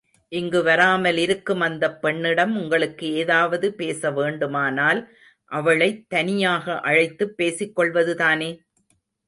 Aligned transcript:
இங்கு 0.31 0.63
வராமல் 0.63 1.17
இருக்கும் 1.17 1.59
அந்தப் 1.59 2.01
பெண்ணிடம் 2.01 2.57
உங்களுக்கு 2.61 3.13
ஏதாவது 3.13 3.73
பேச 3.73 4.11
வேண்டுமானால் 4.11 5.01
அவளைத் 5.51 6.09
தனியாக 6.09 6.79
அழைத்துப் 6.81 7.37
பேசிக் 7.37 7.75
கொள்வதுதானே? 7.75 8.51